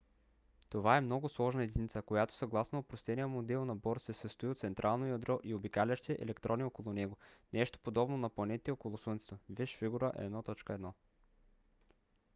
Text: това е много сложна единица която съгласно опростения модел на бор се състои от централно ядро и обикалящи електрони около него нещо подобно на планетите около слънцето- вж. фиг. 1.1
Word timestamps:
това 0.69 0.97
е 0.97 1.01
много 1.01 1.29
сложна 1.29 1.63
единица 1.63 2.01
която 2.01 2.35
съгласно 2.35 2.79
опростения 2.79 3.27
модел 3.27 3.65
на 3.65 3.75
бор 3.75 3.97
се 3.97 4.13
състои 4.13 4.49
от 4.49 4.59
централно 4.59 5.07
ядро 5.07 5.39
и 5.43 5.55
обикалящи 5.55 6.17
електрони 6.19 6.63
около 6.63 6.93
него 6.93 7.17
нещо 7.53 7.79
подобно 7.79 8.17
на 8.17 8.29
планетите 8.29 8.71
около 8.71 8.97
слънцето- 8.97 9.37
вж. 9.49 9.69
фиг. 9.69 9.89
1.1 9.89 10.91